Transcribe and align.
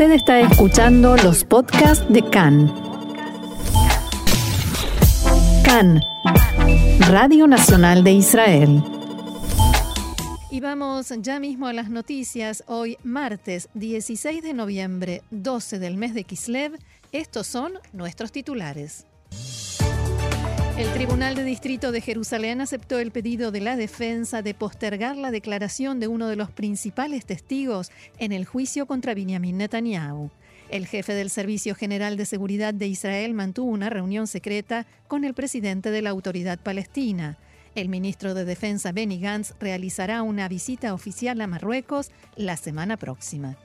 Usted 0.00 0.14
está 0.14 0.40
escuchando 0.40 1.14
los 1.18 1.44
podcasts 1.44 2.10
de 2.10 2.22
CAN. 2.22 2.72
CAN, 5.62 6.00
Radio 7.00 7.46
Nacional 7.46 8.02
de 8.02 8.12
Israel. 8.12 8.82
Y 10.50 10.60
vamos 10.60 11.12
ya 11.18 11.38
mismo 11.38 11.66
a 11.66 11.74
las 11.74 11.90
noticias. 11.90 12.64
Hoy, 12.66 12.96
martes 13.04 13.68
16 13.74 14.42
de 14.42 14.54
noviembre, 14.54 15.22
12 15.32 15.78
del 15.78 15.98
mes 15.98 16.14
de 16.14 16.24
Kislev. 16.24 16.78
Estos 17.12 17.46
son 17.46 17.74
nuestros 17.92 18.32
titulares. 18.32 19.04
El 20.80 20.90
Tribunal 20.94 21.34
de 21.34 21.44
Distrito 21.44 21.92
de 21.92 22.00
Jerusalén 22.00 22.62
aceptó 22.62 22.98
el 22.98 23.10
pedido 23.10 23.50
de 23.50 23.60
la 23.60 23.76
defensa 23.76 24.40
de 24.40 24.54
postergar 24.54 25.14
la 25.14 25.30
declaración 25.30 26.00
de 26.00 26.08
uno 26.08 26.26
de 26.26 26.36
los 26.36 26.50
principales 26.50 27.26
testigos 27.26 27.90
en 28.18 28.32
el 28.32 28.46
juicio 28.46 28.86
contra 28.86 29.12
Benjamin 29.12 29.58
Netanyahu. 29.58 30.30
El 30.70 30.86
jefe 30.86 31.12
del 31.12 31.28
Servicio 31.28 31.74
General 31.74 32.16
de 32.16 32.24
Seguridad 32.24 32.72
de 32.72 32.86
Israel 32.86 33.34
mantuvo 33.34 33.70
una 33.70 33.90
reunión 33.90 34.26
secreta 34.26 34.86
con 35.06 35.24
el 35.24 35.34
presidente 35.34 35.90
de 35.90 36.00
la 36.00 36.08
Autoridad 36.08 36.58
Palestina. 36.58 37.36
El 37.74 37.90
ministro 37.90 38.32
de 38.32 38.46
Defensa 38.46 38.90
Benny 38.90 39.20
Gantz 39.20 39.52
realizará 39.60 40.22
una 40.22 40.48
visita 40.48 40.94
oficial 40.94 41.42
a 41.42 41.46
Marruecos 41.46 42.10
la 42.36 42.56
semana 42.56 42.96
próxima. 42.96 43.58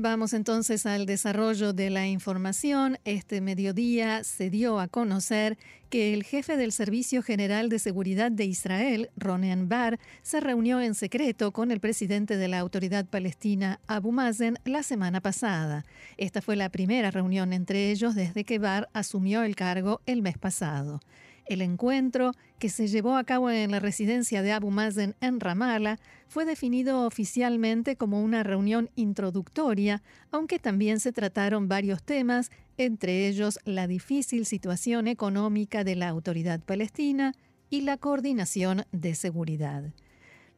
Vamos 0.00 0.32
entonces 0.32 0.86
al 0.86 1.06
desarrollo 1.06 1.72
de 1.72 1.90
la 1.90 2.06
información. 2.06 2.98
Este 3.04 3.40
mediodía 3.40 4.22
se 4.22 4.48
dio 4.48 4.78
a 4.78 4.86
conocer 4.86 5.58
que 5.90 6.14
el 6.14 6.22
jefe 6.22 6.56
del 6.56 6.70
Servicio 6.70 7.20
General 7.20 7.68
de 7.68 7.80
Seguridad 7.80 8.30
de 8.30 8.44
Israel, 8.44 9.10
Ronen 9.16 9.68
Bar, 9.68 9.98
se 10.22 10.38
reunió 10.38 10.80
en 10.80 10.94
secreto 10.94 11.50
con 11.50 11.72
el 11.72 11.80
presidente 11.80 12.36
de 12.36 12.46
la 12.46 12.60
Autoridad 12.60 13.06
Palestina, 13.06 13.80
Abu 13.88 14.12
Mazen, 14.12 14.60
la 14.64 14.84
semana 14.84 15.20
pasada. 15.20 15.84
Esta 16.16 16.42
fue 16.42 16.54
la 16.54 16.68
primera 16.68 17.10
reunión 17.10 17.52
entre 17.52 17.90
ellos 17.90 18.14
desde 18.14 18.44
que 18.44 18.60
Bar 18.60 18.88
asumió 18.92 19.42
el 19.42 19.56
cargo 19.56 20.00
el 20.06 20.22
mes 20.22 20.38
pasado. 20.38 21.00
El 21.48 21.62
encuentro, 21.62 22.32
que 22.58 22.68
se 22.68 22.88
llevó 22.88 23.16
a 23.16 23.24
cabo 23.24 23.50
en 23.50 23.70
la 23.70 23.80
residencia 23.80 24.42
de 24.42 24.52
Abu 24.52 24.70
Mazen 24.70 25.16
en 25.22 25.40
Ramallah, 25.40 25.98
fue 26.28 26.44
definido 26.44 27.06
oficialmente 27.06 27.96
como 27.96 28.22
una 28.22 28.42
reunión 28.42 28.90
introductoria, 28.96 30.02
aunque 30.30 30.58
también 30.58 31.00
se 31.00 31.10
trataron 31.10 31.66
varios 31.66 32.02
temas, 32.02 32.50
entre 32.76 33.28
ellos 33.28 33.58
la 33.64 33.86
difícil 33.86 34.44
situación 34.44 35.08
económica 35.08 35.84
de 35.84 35.96
la 35.96 36.08
autoridad 36.08 36.60
palestina 36.60 37.34
y 37.70 37.80
la 37.80 37.96
coordinación 37.96 38.84
de 38.92 39.14
seguridad. 39.14 39.84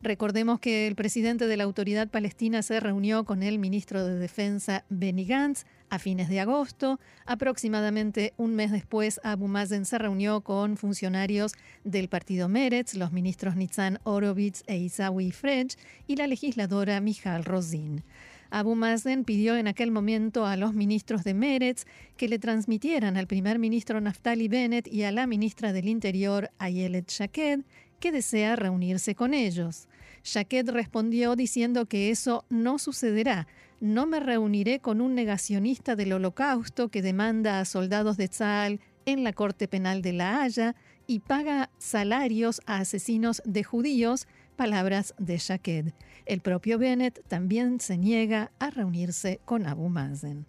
Recordemos 0.03 0.61
que 0.61 0.87
el 0.87 0.95
presidente 0.95 1.47
de 1.47 1.59
la 1.59 1.65
autoridad 1.65 2.09
palestina 2.09 2.63
se 2.63 2.81
reunió 2.81 3.25
con 3.25 3.43
el 3.43 3.59
ministro 3.59 4.03
de 4.07 4.19
Defensa 4.19 4.83
Benny 4.89 5.27
Gantz 5.27 5.67
a 5.91 5.99
fines 5.99 6.31
de 6.31 6.41
agosto. 6.41 6.99
Aproximadamente 7.27 8.33
un 8.39 8.55
mes 8.55 8.73
después, 8.73 9.21
Abu 9.25 9.47
Mazen 9.47 9.85
se 9.85 9.99
reunió 9.99 10.41
con 10.41 10.79
funcionarios 10.79 11.53
del 11.85 12.09
partido 12.09 12.49
Meretz, 12.49 12.95
los 12.95 13.13
ministros 13.13 13.57
Nitzan 13.57 13.99
Orovitz 14.05 14.63
e 14.67 14.79
Isawi 14.79 15.33
Frej 15.33 15.77
y 16.07 16.17
la 16.17 16.27
legisladora 16.27 16.99
Mijal 17.03 17.45
Rosin. 17.45 18.03
Abu 18.49 18.75
Mazen 18.77 19.25
pidió 19.25 19.55
en 19.59 19.69
aquel 19.69 19.91
momento 19.91 20.47
a 20.47 20.57
los 20.57 20.73
ministros 20.73 21.25
de 21.25 21.35
Meretz 21.35 21.85
que 22.17 22.29
le 22.29 22.39
transmitieran 22.39 23.19
al 23.19 23.27
primer 23.27 23.59
ministro 23.59 24.01
Naftali 24.01 24.49
Bennett 24.49 24.89
y 24.89 25.03
a 25.03 25.13
la 25.13 25.27
ministra 25.27 25.75
del 25.75 25.89
Interior 25.89 26.51
Ayelet 26.59 27.11
Shaked 27.11 27.61
que 28.01 28.11
desea 28.11 28.57
reunirse 28.57 29.15
con 29.15 29.35
ellos. 29.35 29.87
Jaquet 30.25 30.69
respondió 30.69 31.37
diciendo 31.37 31.87
que 31.87 32.11
eso 32.11 32.45
no 32.49 32.79
sucederá. 32.79 33.47
No 33.81 34.07
me 34.07 34.21
reuniré 34.21 34.81
con 34.81 35.01
un 35.01 35.15
negacionista 35.15 35.97
del 35.97 36.13
holocausto 36.13 36.89
que 36.89 37.03
demanda 37.03 37.61
a 37.61 37.65
soldados 37.65 38.17
de 38.17 38.29
Tzal 38.29 38.81
en 39.07 39.25
la 39.25 39.33
Corte 39.33 39.69
Penal 39.69 40.03
de 40.03 40.13
La 40.13 40.43
Haya 40.43 40.75
y 41.07 41.21
paga 41.21 41.71
salarios 41.79 42.61
a 42.67 42.79
asesinos 42.79 43.43
de 43.45 43.65
judíos, 43.65 44.27
palabras 44.57 45.15
de 45.19 45.39
Jaquet. 45.39 45.95
El 46.27 46.41
propio 46.41 46.79
Bennett 46.79 47.27
también 47.29 47.81
se 47.81 47.97
niega 47.97 48.53
a 48.59 48.71
reunirse 48.71 49.41
con 49.45 49.67
Abu 49.67 49.89
Mazen. 49.89 50.47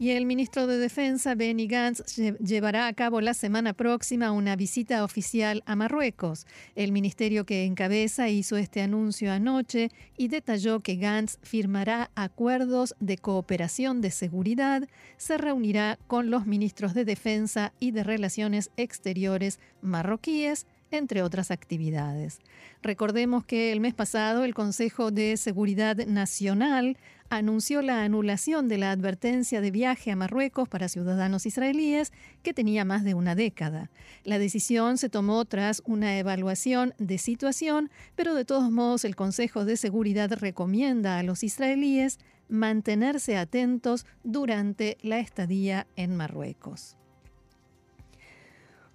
Y 0.00 0.12
el 0.12 0.24
ministro 0.24 0.66
de 0.66 0.78
Defensa, 0.78 1.34
Benny 1.34 1.66
Gantz, 1.66 2.16
llevará 2.38 2.86
a 2.86 2.92
cabo 2.94 3.20
la 3.20 3.34
semana 3.34 3.74
próxima 3.74 4.32
una 4.32 4.56
visita 4.56 5.04
oficial 5.04 5.62
a 5.66 5.76
Marruecos. 5.76 6.46
El 6.74 6.90
ministerio 6.90 7.44
que 7.44 7.66
encabeza 7.66 8.30
hizo 8.30 8.56
este 8.56 8.80
anuncio 8.80 9.30
anoche 9.30 9.90
y 10.16 10.28
detalló 10.28 10.80
que 10.80 10.96
Gantz 10.96 11.36
firmará 11.42 12.10
acuerdos 12.14 12.94
de 12.98 13.18
cooperación 13.18 14.00
de 14.00 14.10
seguridad, 14.10 14.88
se 15.18 15.36
reunirá 15.36 15.98
con 16.06 16.30
los 16.30 16.46
ministros 16.46 16.94
de 16.94 17.04
Defensa 17.04 17.74
y 17.78 17.90
de 17.90 18.02
Relaciones 18.02 18.70
Exteriores 18.78 19.60
marroquíes, 19.82 20.66
entre 20.90 21.22
otras 21.22 21.50
actividades. 21.50 22.38
Recordemos 22.82 23.44
que 23.44 23.70
el 23.70 23.80
mes 23.80 23.94
pasado 23.94 24.44
el 24.44 24.54
Consejo 24.54 25.10
de 25.10 25.36
Seguridad 25.36 25.96
Nacional 26.06 26.96
anunció 27.30 27.80
la 27.80 28.02
anulación 28.02 28.68
de 28.68 28.76
la 28.76 28.90
advertencia 28.90 29.60
de 29.60 29.70
viaje 29.70 30.10
a 30.10 30.16
Marruecos 30.16 30.68
para 30.68 30.88
ciudadanos 30.88 31.46
israelíes 31.46 32.12
que 32.42 32.52
tenía 32.52 32.84
más 32.84 33.04
de 33.04 33.14
una 33.14 33.36
década. 33.36 33.90
La 34.24 34.38
decisión 34.38 34.98
se 34.98 35.08
tomó 35.08 35.44
tras 35.44 35.80
una 35.86 36.18
evaluación 36.18 36.92
de 36.98 37.18
situación, 37.18 37.90
pero 38.16 38.34
de 38.34 38.44
todos 38.44 38.70
modos 38.70 39.04
el 39.04 39.16
Consejo 39.16 39.64
de 39.64 39.76
Seguridad 39.76 40.32
recomienda 40.32 41.18
a 41.18 41.22
los 41.22 41.44
israelíes 41.44 42.18
mantenerse 42.48 43.36
atentos 43.36 44.06
durante 44.24 44.98
la 45.02 45.20
estadía 45.20 45.86
en 45.94 46.16
Marruecos. 46.16 46.99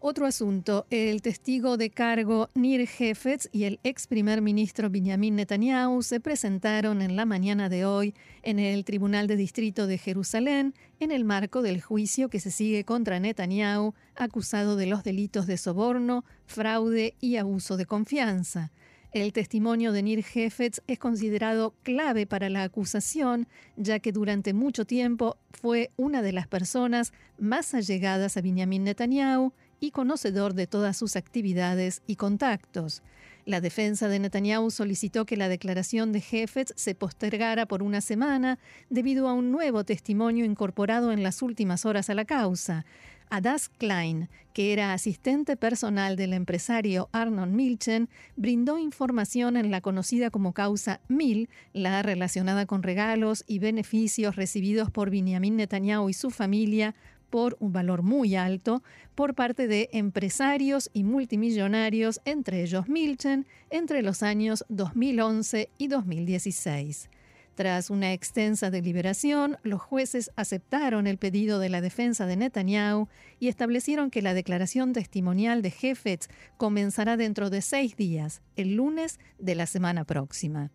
Otro 0.08 0.28
asunto, 0.28 0.86
el 0.92 1.24
testigo 1.24 1.78
de 1.78 1.90
cargo 1.90 2.52
Nir 2.54 2.82
Hefetz 2.82 3.50
y 3.52 3.64
el 3.64 3.80
ex 3.82 4.06
primer 4.06 4.40
ministro 4.40 4.92
Benjamin 4.92 5.36
Netanyahu 5.36 6.04
se 6.04 6.20
presentaron 6.20 7.02
en 7.02 7.16
la 7.16 7.26
mañana 7.26 7.70
de 7.70 7.86
hoy 7.86 8.14
en 8.44 8.60
el 8.60 8.86
Tribunal 8.86 9.26
de 9.26 9.36
Distrito 9.36 9.88
de 9.88 9.98
Jerusalén 9.98 10.76
en 11.00 11.10
el 11.10 11.26
marco 11.26 11.64
del 11.64 11.82
juicio 11.82 12.30
que 12.30 12.40
se 12.40 12.52
sigue 12.52 12.84
contra 12.84 13.20
Netanyahu, 13.20 13.96
acusado 14.16 14.76
de 14.76 14.86
los 14.86 15.04
delitos 15.04 15.48
de 15.48 15.58
soborno, 15.58 16.24
fraude 16.46 17.16
y 17.20 17.38
abuso 17.38 17.76
de 17.76 17.88
confianza. 17.88 18.72
El 19.12 19.34
testimonio 19.34 19.92
de 19.92 20.04
Nir 20.04 20.24
Hefetz 20.36 20.82
es 20.86 21.00
considerado 21.00 21.74
clave 21.82 22.28
para 22.28 22.50
la 22.50 22.62
acusación, 22.62 23.48
ya 23.76 24.00
que 24.00 24.12
durante 24.12 24.54
mucho 24.54 24.86
tiempo 24.86 25.38
fue 25.50 25.90
una 25.96 26.22
de 26.22 26.32
las 26.32 26.48
personas 26.48 27.12
más 27.40 27.74
allegadas 27.74 28.38
a 28.38 28.42
Benjamin 28.42 28.84
Netanyahu 28.84 29.54
y 29.80 29.92
conocedor 29.92 30.54
de 30.54 30.68
todas 30.68 30.98
sus 30.98 31.16
actividades 31.16 32.02
y 32.08 32.16
contactos. 32.16 33.02
La 33.46 33.62
defensa 33.62 34.08
de 34.08 34.18
Netanyahu 34.18 34.72
solicitó 34.72 35.26
que 35.26 35.38
la 35.38 35.50
declaración 35.50 36.12
de 36.12 36.22
Jefetz 36.22 36.74
se 36.76 36.96
postergara 36.96 37.68
por 37.68 37.84
una 37.84 38.02
semana 38.02 38.58
debido 38.90 39.28
a 39.28 39.34
un 39.34 39.52
nuevo 39.52 39.84
testimonio 39.84 40.46
incorporado 40.46 41.12
en 41.12 41.22
las 41.22 41.44
últimas 41.44 41.86
horas 41.86 42.10
a 42.10 42.16
la 42.16 42.26
causa. 42.26 42.86
Adas 43.30 43.70
Klein, 43.70 44.30
que 44.54 44.74
era 44.74 44.94
asistente 44.94 45.58
personal 45.58 46.16
del 46.16 46.34
empresario 46.34 47.10
Arnon 47.12 47.56
Milchen, 47.56 48.10
brindó 48.36 48.78
información 48.78 49.58
en 49.58 49.72
la 49.72 49.82
conocida 49.82 50.30
como 50.30 50.54
causa 50.54 51.02
Mil, 51.08 51.50
la 51.74 52.02
relacionada 52.02 52.66
con 52.66 52.82
regalos 52.82 53.44
y 53.48 53.60
beneficios 53.60 54.36
recibidos 54.36 54.90
por 54.90 55.10
Benjamin 55.10 55.56
Netanyahu 55.56 56.10
y 56.10 56.14
su 56.14 56.30
familia 56.30 56.96
por 57.36 57.58
un 57.60 57.74
valor 57.74 58.02
muy 58.02 58.38
alto 58.38 58.82
por 59.14 59.36
parte 59.36 59.68
de 59.68 59.90
empresarios 59.92 60.90
y 60.94 61.04
multimillonarios, 61.04 62.22
entre 62.24 62.64
ellos 62.64 62.88
Milchen, 62.88 63.46
entre 63.70 64.04
los 64.04 64.24
años 64.24 64.64
2011 64.70 65.68
y 65.78 65.88
2016. 65.90 67.10
Tras 67.56 67.90
una 67.90 68.14
extensa 68.14 68.72
deliberación, 68.72 69.58
los 69.64 69.82
jueces 69.82 70.32
aceptaron 70.38 71.08
el 71.08 71.18
pedido 71.18 71.60
de 71.60 71.68
la 71.68 71.82
defensa 71.82 72.26
de 72.26 72.38
Netanyahu 72.38 73.10
y 73.38 73.50
establecieron 73.50 74.12
que 74.12 74.22
la 74.22 74.34
declaración 74.34 74.94
testimonial 74.94 75.62
de 75.62 75.72
Jefetz 75.72 76.30
comenzará 76.56 77.18
dentro 77.18 77.50
de 77.50 77.62
seis 77.62 77.98
días, 77.98 78.44
el 78.56 78.76
lunes 78.76 79.20
de 79.40 79.56
la 79.56 79.66
semana 79.66 80.06
próxima. 80.06 80.72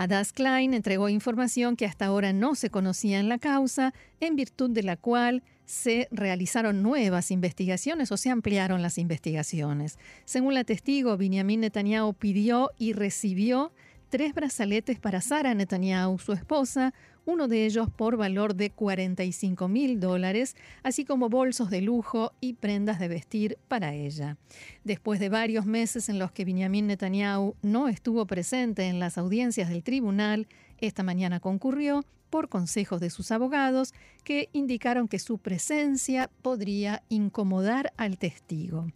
Adas 0.00 0.32
Klein 0.32 0.72
entregó 0.72 1.10
información 1.10 1.76
que 1.76 1.84
hasta 1.84 2.06
ahora 2.06 2.32
no 2.32 2.54
se 2.54 2.70
conocía 2.70 3.20
en 3.20 3.28
la 3.28 3.36
causa, 3.36 3.92
en 4.20 4.34
virtud 4.34 4.70
de 4.70 4.82
la 4.82 4.96
cual 4.96 5.42
se 5.66 6.08
realizaron 6.10 6.82
nuevas 6.82 7.30
investigaciones 7.30 8.10
o 8.10 8.16
se 8.16 8.30
ampliaron 8.30 8.80
las 8.80 8.96
investigaciones. 8.96 9.98
Según 10.24 10.54
la 10.54 10.64
testigo, 10.64 11.18
Benjamin 11.18 11.60
Netanyahu 11.60 12.14
pidió 12.14 12.70
y 12.78 12.94
recibió 12.94 13.72
tres 14.10 14.34
brazaletes 14.34 14.98
para 14.98 15.20
Sara 15.20 15.54
Netanyahu, 15.54 16.18
su 16.18 16.32
esposa, 16.32 16.92
uno 17.24 17.48
de 17.48 17.64
ellos 17.64 17.88
por 17.90 18.16
valor 18.16 18.54
de 18.54 18.70
45 18.70 19.68
mil 19.68 20.00
dólares, 20.00 20.56
así 20.82 21.04
como 21.04 21.28
bolsos 21.28 21.70
de 21.70 21.80
lujo 21.80 22.32
y 22.40 22.54
prendas 22.54 22.98
de 22.98 23.08
vestir 23.08 23.56
para 23.68 23.94
ella. 23.94 24.36
Después 24.84 25.20
de 25.20 25.28
varios 25.28 25.64
meses 25.64 26.08
en 26.08 26.18
los 26.18 26.32
que 26.32 26.44
Benjamin 26.44 26.88
Netanyahu 26.88 27.54
no 27.62 27.88
estuvo 27.88 28.26
presente 28.26 28.88
en 28.88 28.98
las 28.98 29.16
audiencias 29.16 29.68
del 29.68 29.84
tribunal, 29.84 30.48
esta 30.78 31.02
mañana 31.02 31.38
concurrió 31.38 32.04
por 32.30 32.48
consejos 32.48 33.00
de 33.00 33.10
sus 33.10 33.30
abogados 33.30 33.94
que 34.24 34.48
indicaron 34.52 35.08
que 35.08 35.18
su 35.18 35.38
presencia 35.38 36.30
podría 36.42 37.02
incomodar 37.08 37.92
al 37.96 38.18
testigo. 38.18 38.88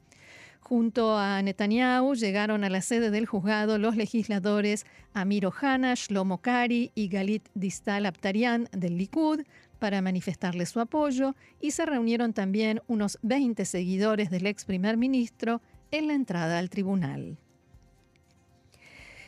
Junto 0.65 1.19
a 1.19 1.43
Netanyahu 1.43 2.15
llegaron 2.15 2.65
a 2.65 2.71
la 2.71 2.81
sede 2.81 3.11
del 3.11 3.27
juzgado 3.27 3.77
los 3.77 3.97
legisladores 3.97 4.87
Amir 5.13 5.45
Ohana, 5.45 5.93
Shlomo 5.95 6.39
Kari 6.39 6.91
y 6.95 7.09
Galit 7.09 7.51
Distal 7.55 8.07
Abtarian 8.07 8.71
del 8.73 8.97
Likud 8.97 9.43
para 9.79 10.01
manifestarle 10.01 10.65
su 10.65 10.81
apoyo 10.81 11.37
y 11.61 11.73
se 11.73 11.85
reunieron 11.85 12.33
también 12.33 12.81
unos 12.87 13.19
20 13.21 13.63
seguidores 13.67 14.31
del 14.31 14.47
ex 14.47 14.65
primer 14.65 14.97
ministro 14.97 15.61
en 15.91 16.07
la 16.07 16.15
entrada 16.15 16.59
al 16.59 16.71
tribunal. 16.71 17.37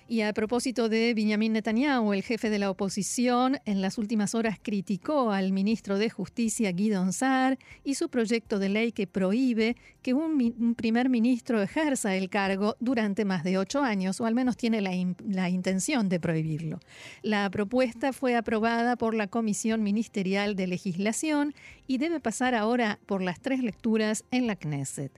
Y 0.09 0.21
a 0.21 0.33
propósito 0.33 0.89
de 0.89 1.15
Benjamin 1.15 1.53
Netanyahu, 1.53 2.13
el 2.13 2.23
jefe 2.23 2.49
de 2.49 2.61
la 2.61 2.71
oposición, 2.71 3.59
en 3.65 3.81
las 3.81 3.99
últimas 3.99 4.37
horas 4.37 4.57
criticó 4.63 5.33
al 5.33 5.51
ministro 5.51 5.99
de 5.99 6.11
Justicia 6.11 6.71
Guidon 6.71 7.13
Saar 7.13 7.59
y 7.83 7.97
su 7.97 8.09
proyecto 8.09 8.61
de 8.61 8.69
ley 8.69 8.93
que 8.93 9.09
prohíbe 9.09 9.75
que 10.03 10.15
un, 10.15 10.77
primer 10.77 11.09
ministro 11.09 11.61
ejerza 11.61 12.15
el 12.15 12.31
cargo 12.31 12.77
durante 12.79 13.25
más 13.25 13.43
de 13.43 13.59
ocho 13.59 13.83
años, 13.83 14.21
o 14.21 14.27
al 14.27 14.35
menos 14.35 14.57
tiene 14.57 14.81
la, 14.81 14.93
la 15.29 15.51
intención 15.51 16.09
de 16.09 16.21
prohibirlo. 16.21 16.79
La 17.23 17.51
propuesta 17.51 18.13
fue 18.13 18.37
aprobada 18.37 18.95
por 18.95 19.13
la 19.13 19.27
Comisión 19.27 19.83
Ministerial 19.83 20.55
de 20.55 20.69
Legislación 20.69 21.53
y 21.87 21.99
debe 21.99 22.21
pasar 22.21 22.55
ahora 22.55 22.99
por 23.07 23.23
las 23.23 23.41
tres 23.41 23.63
lecturas 23.63 24.25
en 24.31 24.47
la 24.47 24.57
Knesset. 24.57 25.13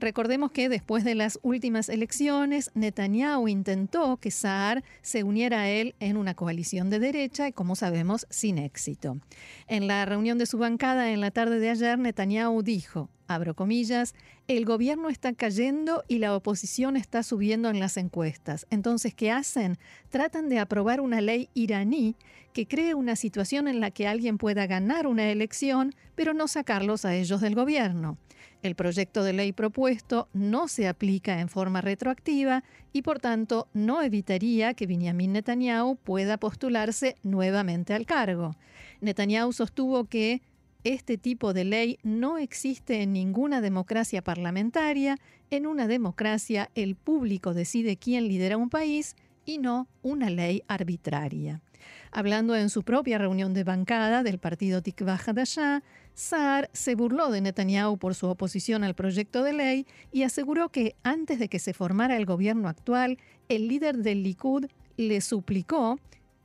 Recordemos 0.00 0.50
que 0.50 0.68
después 0.68 1.04
de 1.04 1.14
las 1.14 1.38
últimas 1.42 1.88
elecciones, 1.88 2.70
Netanyahu 2.74 3.48
intentó 3.48 4.16
que 4.16 4.30
Saar 4.30 4.82
se 5.02 5.24
uniera 5.24 5.60
a 5.60 5.68
él 5.68 5.94
en 6.00 6.16
una 6.16 6.34
coalición 6.34 6.88
de 6.88 6.98
derecha 6.98 7.48
y, 7.48 7.52
como 7.52 7.76
sabemos, 7.76 8.26
sin 8.30 8.58
éxito. 8.58 9.18
En 9.66 9.86
la 9.86 10.06
reunión 10.06 10.38
de 10.38 10.46
su 10.46 10.56
bancada 10.58 11.12
en 11.12 11.20
la 11.20 11.30
tarde 11.30 11.58
de 11.58 11.70
ayer, 11.70 11.98
Netanyahu 11.98 12.62
dijo, 12.62 13.10
abro 13.30 13.54
comillas, 13.54 14.14
el 14.48 14.64
gobierno 14.64 15.08
está 15.08 15.32
cayendo 15.32 16.02
y 16.08 16.18
la 16.18 16.34
oposición 16.34 16.96
está 16.96 17.22
subiendo 17.22 17.70
en 17.70 17.78
las 17.78 17.96
encuestas. 17.96 18.66
Entonces, 18.70 19.14
¿qué 19.14 19.30
hacen? 19.30 19.78
Tratan 20.08 20.48
de 20.48 20.58
aprobar 20.58 21.00
una 21.00 21.20
ley 21.20 21.48
iraní 21.54 22.16
que 22.52 22.66
cree 22.66 22.94
una 22.94 23.14
situación 23.14 23.68
en 23.68 23.78
la 23.78 23.92
que 23.92 24.08
alguien 24.08 24.36
pueda 24.36 24.66
ganar 24.66 25.06
una 25.06 25.30
elección, 25.30 25.94
pero 26.16 26.34
no 26.34 26.48
sacarlos 26.48 27.04
a 27.04 27.14
ellos 27.14 27.40
del 27.40 27.54
gobierno. 27.54 28.18
El 28.62 28.74
proyecto 28.74 29.22
de 29.22 29.32
ley 29.32 29.52
propuesto 29.52 30.28
no 30.32 30.66
se 30.66 30.88
aplica 30.88 31.40
en 31.40 31.48
forma 31.48 31.80
retroactiva 31.80 32.64
y 32.92 33.02
por 33.02 33.20
tanto 33.20 33.68
no 33.72 34.02
evitaría 34.02 34.74
que 34.74 34.86
Benjamin 34.86 35.32
Netanyahu 35.32 35.96
pueda 35.96 36.36
postularse 36.36 37.14
nuevamente 37.22 37.94
al 37.94 38.06
cargo. 38.06 38.56
Netanyahu 39.00 39.52
sostuvo 39.52 40.04
que 40.04 40.42
este 40.84 41.18
tipo 41.18 41.52
de 41.52 41.64
ley 41.64 41.98
no 42.02 42.38
existe 42.38 43.02
en 43.02 43.12
ninguna 43.12 43.60
democracia 43.60 44.22
parlamentaria. 44.22 45.18
En 45.50 45.66
una 45.66 45.86
democracia 45.86 46.70
el 46.74 46.96
público 46.96 47.54
decide 47.54 47.96
quién 47.96 48.28
lidera 48.28 48.56
un 48.56 48.70
país 48.70 49.16
y 49.44 49.58
no 49.58 49.88
una 50.02 50.30
ley 50.30 50.62
arbitraria. 50.68 51.60
Hablando 52.12 52.56
en 52.56 52.70
su 52.70 52.82
propia 52.82 53.18
reunión 53.18 53.54
de 53.54 53.64
bancada 53.64 54.22
del 54.22 54.38
partido 54.38 54.82
Tikva 54.82 55.18
Hadashah, 55.18 55.82
Saar 56.14 56.68
se 56.72 56.94
burló 56.94 57.30
de 57.30 57.40
Netanyahu 57.40 57.96
por 57.98 58.14
su 58.14 58.26
oposición 58.26 58.84
al 58.84 58.94
proyecto 58.94 59.42
de 59.42 59.52
ley 59.52 59.86
y 60.12 60.24
aseguró 60.24 60.70
que 60.70 60.96
antes 61.02 61.38
de 61.38 61.48
que 61.48 61.58
se 61.58 61.72
formara 61.72 62.16
el 62.16 62.26
gobierno 62.26 62.68
actual, 62.68 63.18
el 63.48 63.68
líder 63.68 63.98
del 63.98 64.22
Likud 64.22 64.66
le 64.96 65.20
suplicó, 65.20 65.98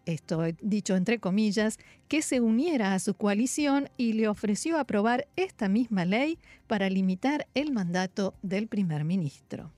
esto 0.05 0.41
dicho 0.61 0.95
entre 0.95 1.19
comillas, 1.19 1.79
que 2.07 2.21
se 2.21 2.39
uniera 2.39 2.93
a 2.93 2.99
su 2.99 3.13
coalición 3.13 3.89
y 3.97 4.13
le 4.13 4.27
ofreció 4.27 4.77
aprobar 4.77 5.27
esta 5.35 5.69
misma 5.69 6.05
ley 6.05 6.39
para 6.67 6.89
limitar 6.89 7.47
el 7.53 7.71
mandato 7.71 8.33
del 8.41 8.67
primer 8.67 9.03
ministro. 9.03 9.74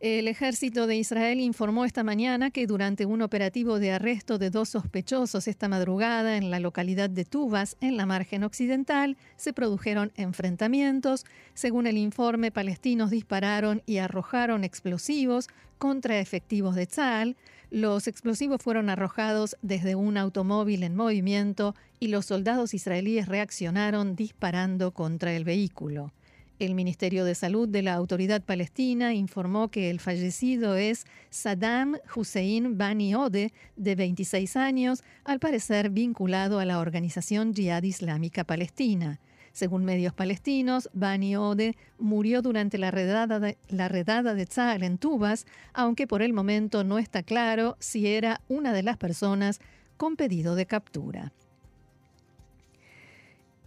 El 0.00 0.28
ejército 0.28 0.86
de 0.86 0.96
Israel 0.96 1.40
informó 1.40 1.84
esta 1.84 2.02
mañana 2.02 2.50
que 2.50 2.66
durante 2.66 3.04
un 3.04 3.20
operativo 3.20 3.78
de 3.78 3.92
arresto 3.92 4.38
de 4.38 4.48
dos 4.48 4.70
sospechosos 4.70 5.46
esta 5.46 5.68
madrugada 5.68 6.38
en 6.38 6.50
la 6.50 6.58
localidad 6.58 7.10
de 7.10 7.26
Tubas, 7.26 7.76
en 7.82 7.98
la 7.98 8.06
margen 8.06 8.42
occidental, 8.42 9.18
se 9.36 9.52
produjeron 9.52 10.10
enfrentamientos. 10.16 11.26
Según 11.52 11.86
el 11.86 11.98
informe, 11.98 12.50
palestinos 12.50 13.10
dispararon 13.10 13.82
y 13.84 13.98
arrojaron 13.98 14.64
explosivos 14.64 15.48
contra 15.76 16.18
efectivos 16.18 16.76
de 16.76 16.86
Tzal. 16.86 17.36
Los 17.70 18.08
explosivos 18.08 18.62
fueron 18.62 18.88
arrojados 18.88 19.54
desde 19.60 19.96
un 19.96 20.16
automóvil 20.16 20.82
en 20.82 20.96
movimiento 20.96 21.74
y 21.98 22.08
los 22.08 22.24
soldados 22.24 22.72
israelíes 22.72 23.28
reaccionaron 23.28 24.16
disparando 24.16 24.92
contra 24.92 25.34
el 25.34 25.44
vehículo. 25.44 26.10
El 26.60 26.74
Ministerio 26.74 27.24
de 27.24 27.34
Salud 27.34 27.66
de 27.66 27.80
la 27.80 27.94
Autoridad 27.94 28.42
Palestina 28.42 29.14
informó 29.14 29.70
que 29.70 29.88
el 29.88 29.98
fallecido 29.98 30.76
es 30.76 31.06
Saddam 31.30 31.96
Hussein 32.14 32.76
Bani 32.76 33.14
Ode, 33.14 33.54
de 33.76 33.94
26 33.94 34.56
años, 34.56 35.02
al 35.24 35.40
parecer 35.40 35.88
vinculado 35.88 36.58
a 36.58 36.66
la 36.66 36.78
organización 36.78 37.54
Jihad 37.54 37.82
Islámica 37.84 38.44
Palestina. 38.44 39.20
Según 39.52 39.86
medios 39.86 40.12
palestinos, 40.12 40.90
Bani 40.92 41.34
Ode 41.34 41.78
murió 41.98 42.42
durante 42.42 42.76
la 42.76 42.90
redada 42.90 43.40
de, 43.40 43.56
la 43.70 43.88
redada 43.88 44.34
de 44.34 44.44
Tzal 44.44 44.82
en 44.82 44.98
Tubas, 44.98 45.46
aunque 45.72 46.06
por 46.06 46.20
el 46.20 46.34
momento 46.34 46.84
no 46.84 46.98
está 46.98 47.22
claro 47.22 47.78
si 47.80 48.06
era 48.06 48.42
una 48.48 48.74
de 48.74 48.82
las 48.82 48.98
personas 48.98 49.60
con 49.96 50.14
pedido 50.14 50.54
de 50.56 50.66
captura. 50.66 51.32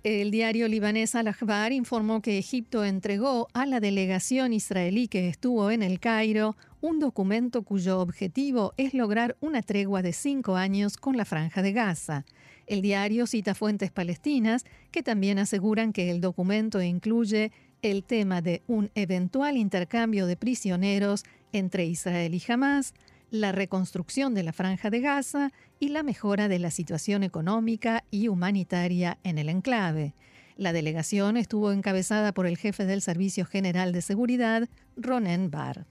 El 0.03 0.31
diario 0.31 0.67
libanés 0.67 1.15
Al-Akhbar 1.15 1.71
informó 1.71 2.21
que 2.21 2.37
Egipto 2.37 2.83
entregó 2.83 3.47
a 3.53 3.65
la 3.65 3.79
delegación 3.79 4.51
israelí 4.51 5.07
que 5.07 5.29
estuvo 5.29 5.71
en 5.71 5.81
el 5.81 6.01
Cairo 6.01 6.57
un 6.81 6.99
documento 6.99 7.61
cuyo 7.61 8.01
objetivo 8.01 8.73
es 8.75 8.93
lograr 8.93 9.37
una 9.39 9.61
tregua 9.61 10.01
de 10.01 10.11
cinco 10.11 10.57
años 10.57 10.97
con 10.97 11.15
la 11.15 11.23
franja 11.23 11.61
de 11.61 11.71
Gaza. 11.71 12.25
El 12.67 12.81
diario 12.81 13.27
cita 13.27 13.55
fuentes 13.55 13.91
palestinas 13.91 14.65
que 14.91 15.03
también 15.03 15.39
aseguran 15.39 15.93
que 15.93 16.11
el 16.11 16.19
documento 16.19 16.81
incluye 16.81 17.53
el 17.81 18.03
tema 18.03 18.41
de 18.41 18.61
un 18.67 18.91
eventual 18.95 19.55
intercambio 19.55 20.25
de 20.25 20.35
prisioneros 20.35 21.23
entre 21.53 21.85
Israel 21.85 22.35
y 22.35 22.43
Hamas, 22.51 22.93
la 23.33 23.51
reconstrucción 23.51 24.35
de 24.35 24.43
la 24.43 24.53
franja 24.53 24.91
de 24.91 24.99
Gaza 24.99 25.49
y 25.79 25.87
la 25.87 26.03
mejora 26.03 26.47
de 26.47 26.59
la 26.59 26.69
situación 26.69 27.23
económica 27.23 28.03
y 28.11 28.27
humanitaria 28.27 29.17
en 29.23 29.39
el 29.39 29.49
enclave. 29.49 30.13
La 30.55 30.71
delegación 30.71 31.35
estuvo 31.35 31.71
encabezada 31.71 32.31
por 32.31 32.45
el 32.45 32.57
jefe 32.57 32.85
del 32.85 33.01
Servicio 33.01 33.47
General 33.47 33.91
de 33.91 34.03
Seguridad, 34.03 34.69
Ronen 34.95 35.49
Bar. 35.49 35.87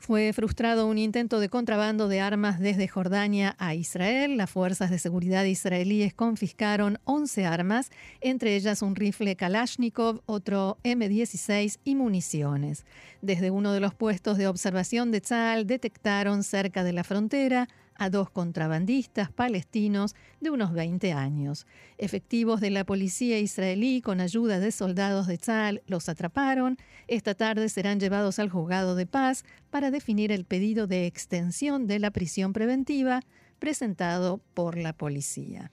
Fue 0.00 0.32
frustrado 0.32 0.86
un 0.86 0.96
intento 0.96 1.40
de 1.40 1.50
contrabando 1.50 2.08
de 2.08 2.22
armas 2.22 2.58
desde 2.58 2.88
Jordania 2.88 3.54
a 3.58 3.74
Israel. 3.74 4.38
Las 4.38 4.48
fuerzas 4.48 4.90
de 4.90 4.98
seguridad 4.98 5.44
israelíes 5.44 6.14
confiscaron 6.14 6.98
11 7.04 7.44
armas, 7.44 7.90
entre 8.22 8.56
ellas 8.56 8.80
un 8.80 8.96
rifle 8.96 9.36
Kalashnikov, 9.36 10.22
otro 10.24 10.78
M16 10.84 11.80
y 11.84 11.94
municiones. 11.96 12.86
Desde 13.20 13.50
uno 13.50 13.72
de 13.72 13.80
los 13.80 13.94
puestos 13.94 14.38
de 14.38 14.48
observación 14.48 15.10
de 15.10 15.20
Tzal 15.20 15.66
detectaron 15.66 16.44
cerca 16.44 16.82
de 16.82 16.94
la 16.94 17.04
frontera 17.04 17.68
a 18.00 18.08
dos 18.08 18.30
contrabandistas 18.30 19.30
palestinos 19.30 20.14
de 20.40 20.48
unos 20.48 20.72
20 20.72 21.12
años. 21.12 21.66
Efectivos 21.98 22.62
de 22.62 22.70
la 22.70 22.84
policía 22.84 23.38
israelí 23.38 24.00
con 24.00 24.22
ayuda 24.22 24.58
de 24.58 24.72
soldados 24.72 25.26
de 25.26 25.36
Tzal 25.36 25.82
los 25.86 26.08
atraparon. 26.08 26.78
Esta 27.08 27.34
tarde 27.34 27.68
serán 27.68 28.00
llevados 28.00 28.38
al 28.38 28.48
juzgado 28.48 28.94
de 28.94 29.04
paz 29.04 29.44
para 29.68 29.90
definir 29.90 30.32
el 30.32 30.46
pedido 30.46 30.86
de 30.86 31.04
extensión 31.04 31.86
de 31.86 31.98
la 31.98 32.10
prisión 32.10 32.54
preventiva 32.54 33.20
presentado 33.58 34.40
por 34.54 34.78
la 34.78 34.94
policía. 34.94 35.70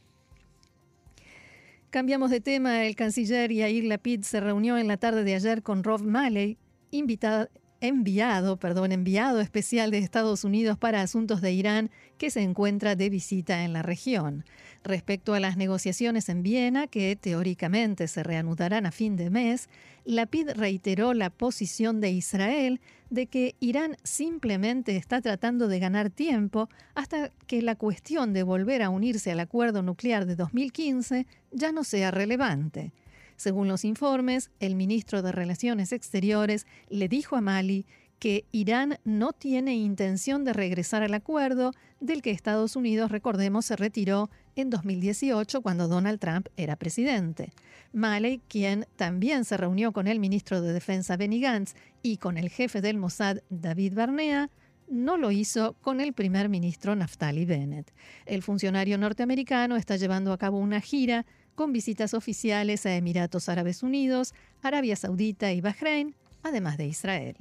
Cambiamos 1.89 2.29
de 2.29 2.41
tema. 2.41 2.83
El 2.83 2.97
canciller 2.97 3.53
Yair 3.53 3.85
Lapid 3.85 4.23
se 4.23 4.41
reunió 4.41 4.77
en 4.77 4.89
la 4.89 4.97
tarde 4.97 5.23
de 5.23 5.33
ayer 5.33 5.63
con 5.63 5.81
Rob 5.81 6.01
Malley, 6.01 6.57
invitado 6.91 7.47
enviado, 7.81 8.57
perdón, 8.57 8.91
enviado 8.91 9.39
especial 9.39 9.91
de 9.91 9.99
Estados 9.99 10.43
Unidos 10.43 10.77
para 10.77 11.01
asuntos 11.01 11.41
de 11.41 11.51
Irán 11.51 11.91
que 12.17 12.29
se 12.31 12.41
encuentra 12.41 12.95
de 12.95 13.09
visita 13.09 13.63
en 13.63 13.73
la 13.73 13.81
región. 13.81 14.45
Respecto 14.83 15.33
a 15.33 15.39
las 15.39 15.57
negociaciones 15.57 16.29
en 16.29 16.43
Viena, 16.43 16.87
que 16.87 17.15
teóricamente 17.15 18.07
se 18.07 18.23
reanudarán 18.23 18.85
a 18.85 18.91
fin 18.91 19.15
de 19.15 19.29
mes, 19.29 19.69
Lapid 20.05 20.51
reiteró 20.51 21.13
la 21.13 21.29
posición 21.29 21.99
de 21.99 22.11
Israel 22.11 22.79
de 23.09 23.27
que 23.27 23.55
Irán 23.59 23.97
simplemente 24.03 24.95
está 24.95 25.21
tratando 25.21 25.67
de 25.67 25.79
ganar 25.79 26.09
tiempo 26.09 26.69
hasta 26.95 27.31
que 27.45 27.61
la 27.61 27.75
cuestión 27.75 28.33
de 28.33 28.43
volver 28.43 28.81
a 28.81 28.89
unirse 28.89 29.31
al 29.31 29.39
acuerdo 29.39 29.83
nuclear 29.83 30.25
de 30.25 30.35
2015 30.35 31.27
ya 31.51 31.71
no 31.71 31.83
sea 31.83 32.11
relevante. 32.11 32.93
Según 33.37 33.67
los 33.67 33.85
informes, 33.85 34.49
el 34.59 34.75
ministro 34.75 35.21
de 35.21 35.31
Relaciones 35.31 35.93
Exteriores 35.93 36.65
le 36.89 37.07
dijo 37.07 37.35
a 37.35 37.41
Mali 37.41 37.85
que 38.19 38.45
Irán 38.51 38.97
no 39.05 39.31
tiene 39.31 39.75
intención 39.75 40.43
de 40.43 40.53
regresar 40.53 41.03
al 41.03 41.13
acuerdo 41.13 41.71
del 41.99 42.23
que 42.23 42.31
Estados 42.31 42.75
Unidos, 42.75 43.11
recordemos, 43.11 43.65
se 43.65 43.75
retiró 43.75 44.31
en 44.55 44.71
2018 44.71 45.61
cuando 45.61 45.87
Donald 45.87 46.19
Trump 46.19 46.47
era 46.57 46.75
presidente. 46.75 47.53
Mali, 47.93 48.41
quien 48.47 48.87
también 48.95 49.45
se 49.45 49.55
reunió 49.55 49.91
con 49.91 50.07
el 50.07 50.19
ministro 50.19 50.61
de 50.61 50.73
Defensa 50.73 51.15
Benny 51.15 51.39
Gantz 51.39 51.75
y 52.01 52.17
con 52.17 52.37
el 52.37 52.49
jefe 52.49 52.81
del 52.81 52.97
Mossad 52.97 53.37
David 53.49 53.93
Barnea, 53.93 54.49
no 54.89 55.17
lo 55.17 55.31
hizo 55.31 55.73
con 55.81 56.01
el 56.01 56.13
primer 56.13 56.49
ministro 56.49 56.95
Naftali 56.95 57.45
Bennett. 57.45 57.93
El 58.25 58.41
funcionario 58.41 58.97
norteamericano 58.97 59.75
está 59.75 59.95
llevando 59.97 60.33
a 60.33 60.37
cabo 60.37 60.57
una 60.57 60.81
gira 60.81 61.25
con 61.57 61.73
visitas 61.73 62.13
oficiales 62.13 62.85
a 62.85 62.95
Emiratos 62.95 63.49
Árabes 63.49 63.81
Unidos, 63.81 64.35
Arabia 64.61 64.95
Saudita 64.95 65.51
y 65.53 65.59
Bahrein, 65.59 66.13
además 66.43 66.77
de 66.77 66.85
Israel. 66.85 67.35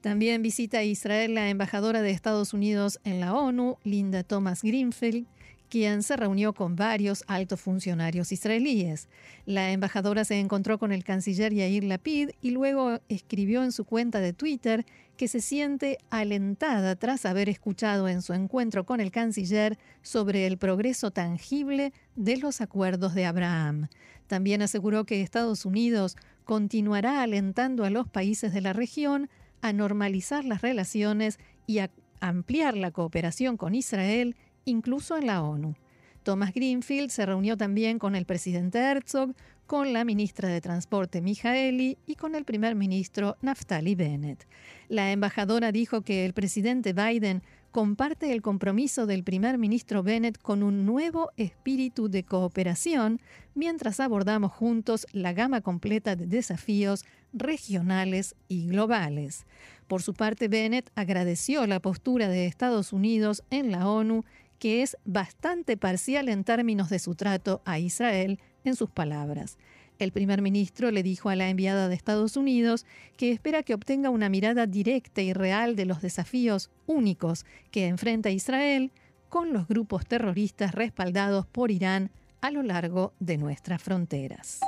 También 0.00 0.42
visita 0.42 0.78
a 0.78 0.82
Israel 0.82 1.36
la 1.36 1.48
embajadora 1.48 2.02
de 2.02 2.10
Estados 2.10 2.52
Unidos 2.52 2.98
en 3.04 3.20
la 3.20 3.34
ONU, 3.34 3.78
Linda 3.84 4.24
Thomas 4.24 4.64
Greenfield, 4.64 5.28
quien 5.68 6.02
se 6.02 6.16
reunió 6.16 6.54
con 6.54 6.74
varios 6.74 7.22
altos 7.28 7.60
funcionarios 7.60 8.32
israelíes. 8.32 9.08
La 9.44 9.70
embajadora 9.70 10.24
se 10.24 10.40
encontró 10.40 10.80
con 10.80 10.90
el 10.90 11.04
canciller 11.04 11.54
Yair 11.54 11.84
Lapid 11.84 12.30
y 12.42 12.50
luego 12.50 12.98
escribió 13.08 13.62
en 13.62 13.70
su 13.70 13.84
cuenta 13.84 14.18
de 14.18 14.32
Twitter 14.32 14.84
que 15.16 15.28
se 15.28 15.40
siente 15.40 15.98
alentada 16.10 16.96
tras 16.96 17.26
haber 17.26 17.48
escuchado 17.48 18.08
en 18.08 18.22
su 18.22 18.32
encuentro 18.32 18.84
con 18.84 19.00
el 19.00 19.10
canciller 19.10 19.78
sobre 20.02 20.46
el 20.46 20.58
progreso 20.58 21.10
tangible 21.10 21.92
de 22.14 22.36
los 22.36 22.60
acuerdos 22.60 23.14
de 23.14 23.26
Abraham. 23.26 23.88
También 24.26 24.62
aseguró 24.62 25.04
que 25.04 25.22
Estados 25.22 25.64
Unidos 25.64 26.16
continuará 26.44 27.22
alentando 27.22 27.84
a 27.84 27.90
los 27.90 28.08
países 28.08 28.52
de 28.52 28.60
la 28.60 28.72
región 28.72 29.28
a 29.62 29.72
normalizar 29.72 30.44
las 30.44 30.62
relaciones 30.62 31.38
y 31.66 31.78
a 31.78 31.90
ampliar 32.20 32.76
la 32.76 32.90
cooperación 32.90 33.56
con 33.56 33.74
Israel 33.74 34.36
incluso 34.64 35.16
en 35.16 35.26
la 35.26 35.42
ONU. 35.42 35.76
Thomas 36.26 36.52
Greenfield 36.52 37.10
se 37.10 37.24
reunió 37.24 37.56
también 37.56 38.00
con 38.00 38.16
el 38.16 38.26
presidente 38.26 38.80
Herzog, 38.80 39.32
con 39.64 39.92
la 39.92 40.04
ministra 40.04 40.48
de 40.48 40.60
Transporte 40.60 41.20
Mijaeli 41.22 41.98
y 42.04 42.16
con 42.16 42.34
el 42.34 42.44
primer 42.44 42.74
ministro 42.74 43.36
Naftali 43.42 43.94
Bennett. 43.94 44.44
La 44.88 45.12
embajadora 45.12 45.70
dijo 45.70 46.02
que 46.02 46.26
el 46.26 46.32
presidente 46.32 46.92
Biden 46.92 47.44
comparte 47.70 48.32
el 48.32 48.42
compromiso 48.42 49.06
del 49.06 49.22
primer 49.22 49.56
ministro 49.56 50.02
Bennett 50.02 50.36
con 50.42 50.64
un 50.64 50.84
nuevo 50.84 51.30
espíritu 51.36 52.08
de 52.08 52.24
cooperación 52.24 53.20
mientras 53.54 54.00
abordamos 54.00 54.50
juntos 54.50 55.06
la 55.12 55.32
gama 55.32 55.60
completa 55.60 56.16
de 56.16 56.26
desafíos 56.26 57.04
regionales 57.32 58.34
y 58.48 58.66
globales. 58.66 59.46
Por 59.86 60.02
su 60.02 60.12
parte, 60.12 60.48
Bennett 60.48 60.90
agradeció 60.96 61.68
la 61.68 61.78
postura 61.78 62.28
de 62.28 62.46
Estados 62.46 62.92
Unidos 62.92 63.44
en 63.50 63.70
la 63.70 63.88
ONU 63.88 64.24
que 64.58 64.82
es 64.82 64.96
bastante 65.04 65.76
parcial 65.76 66.28
en 66.28 66.44
términos 66.44 66.88
de 66.88 66.98
su 66.98 67.14
trato 67.14 67.62
a 67.64 67.78
Israel, 67.78 68.40
en 68.64 68.76
sus 68.76 68.90
palabras. 68.90 69.58
El 69.98 70.12
primer 70.12 70.42
ministro 70.42 70.90
le 70.90 71.02
dijo 71.02 71.30
a 71.30 71.36
la 71.36 71.48
enviada 71.48 71.88
de 71.88 71.94
Estados 71.94 72.36
Unidos 72.36 72.84
que 73.16 73.32
espera 73.32 73.62
que 73.62 73.74
obtenga 73.74 74.10
una 74.10 74.28
mirada 74.28 74.66
directa 74.66 75.22
y 75.22 75.32
real 75.32 75.74
de 75.74 75.86
los 75.86 76.02
desafíos 76.02 76.70
únicos 76.86 77.46
que 77.70 77.86
enfrenta 77.86 78.30
Israel 78.30 78.92
con 79.28 79.52
los 79.52 79.66
grupos 79.68 80.06
terroristas 80.06 80.74
respaldados 80.74 81.46
por 81.46 81.70
Irán 81.70 82.10
a 82.42 82.50
lo 82.50 82.62
largo 82.62 83.14
de 83.20 83.38
nuestras 83.38 83.82
fronteras. 83.82 84.60